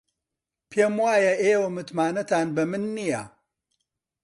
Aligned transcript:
پێم 0.69 0.95
وایە 1.03 1.33
ئێوە 1.43 1.69
متمانەتان 1.77 2.47
بە 2.55 2.63
من 2.71 2.83
نییە. 2.97 3.23